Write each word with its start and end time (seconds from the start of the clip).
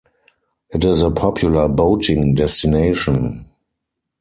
It 0.71 0.83
is 0.83 1.03
a 1.03 1.11
popular 1.11 1.67
boating 1.67 2.33
destination. 2.33 3.51